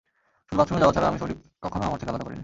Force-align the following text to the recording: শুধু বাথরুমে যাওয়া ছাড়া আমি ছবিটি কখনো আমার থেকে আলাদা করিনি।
শুধু 0.51 0.57
বাথরুমে 0.59 0.81
যাওয়া 0.81 0.93
ছাড়া 0.95 1.07
আমি 1.07 1.17
ছবিটি 1.19 1.35
কখনো 1.61 1.83
আমার 1.85 1.99
থেকে 1.99 2.09
আলাদা 2.11 2.25
করিনি। 2.25 2.39